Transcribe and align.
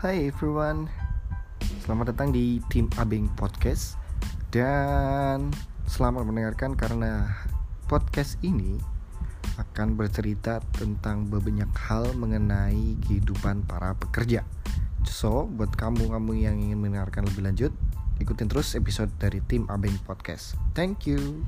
Hai 0.00 0.32
everyone. 0.32 0.88
Selamat 1.84 2.16
datang 2.16 2.32
di 2.32 2.56
tim 2.72 2.88
Abeng 2.96 3.28
Podcast. 3.36 4.00
Dan 4.48 5.52
selamat 5.84 6.24
mendengarkan 6.24 6.72
karena 6.72 7.28
podcast 7.84 8.40
ini 8.40 8.80
akan 9.60 10.00
bercerita 10.00 10.64
tentang 10.72 11.28
banyak 11.28 11.68
hal 11.84 12.16
mengenai 12.16 12.96
kehidupan 13.04 13.68
para 13.68 13.92
pekerja. 13.92 14.40
So, 15.04 15.44
buat 15.44 15.76
kamu-kamu 15.76 16.32
yang 16.48 16.56
ingin 16.56 16.80
mendengarkan 16.80 17.28
lebih 17.28 17.44
lanjut 17.52 17.72
Ikutin 18.24 18.48
terus 18.48 18.72
episode 18.72 19.12
dari 19.20 19.44
tim 19.44 19.68
Abeng 19.68 20.00
Podcast. 20.08 20.56
Thank 20.72 21.04
you. 21.04 21.44